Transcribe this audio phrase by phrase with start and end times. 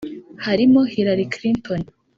[0.45, 1.81] harimo Hillary Clinton